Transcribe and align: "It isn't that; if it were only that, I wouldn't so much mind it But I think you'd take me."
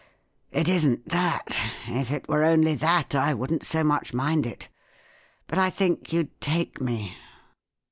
"It 0.51 0.67
isn't 0.67 1.09
that; 1.09 1.55
if 1.85 2.09
it 2.09 2.27
were 2.27 2.43
only 2.43 2.73
that, 2.73 3.13
I 3.13 3.35
wouldn't 3.35 3.63
so 3.63 3.83
much 3.83 4.15
mind 4.15 4.47
it 4.47 4.67
But 5.45 5.59
I 5.59 5.69
think 5.69 6.11
you'd 6.11 6.41
take 6.41 6.81
me." 6.81 7.15